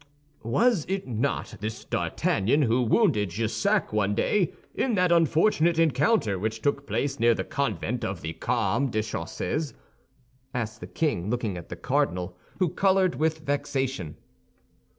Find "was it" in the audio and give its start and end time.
0.43-1.07